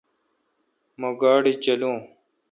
مہ 0.99 1.09
گاڑی 1.21 1.53
چلاو۔ 1.63 1.93